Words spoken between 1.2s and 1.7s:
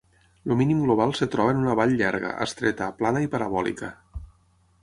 troba en